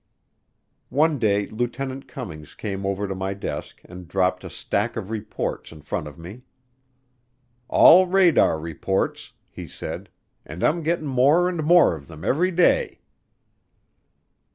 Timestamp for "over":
2.87-3.07